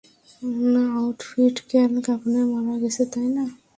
[0.97, 3.43] Outfit Al Capone মারা গেছে, তাইনা?